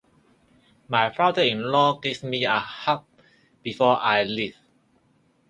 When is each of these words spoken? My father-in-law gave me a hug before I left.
My 0.87 1.11
father-in-law 1.11 1.99
gave 1.99 2.23
me 2.23 2.43
a 2.45 2.57
hug 2.57 3.03
before 3.61 3.97
I 3.99 4.23
left. 4.23 4.57